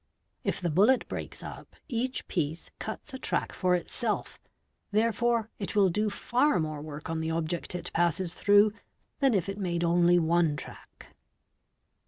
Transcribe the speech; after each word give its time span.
If 0.43 0.59
the 0.59 0.71
bullet 0.71 1.07
breaks 1.07 1.43
up, 1.43 1.75
each 1.87 2.27
piece 2.27 2.71
cuts 2.79 3.13
a 3.13 3.19
track 3.19 3.51
for 3.53 3.75
itself, 3.75 4.39
therefore 4.89 5.51
it 5.59 5.75
will 5.75 5.89
do 5.91 6.09
far 6.09 6.59
more 6.59 6.81
work 6.81 7.07
on 7.07 7.21
the 7.21 7.29
object 7.29 7.75
it 7.75 7.93
passes 7.93 8.33
through 8.33 8.73
than 9.19 9.35
if 9.35 9.47
it 9.47 9.59
made 9.59 9.83
only 9.83 10.17
one 10.17 10.55
track. 10.55 11.15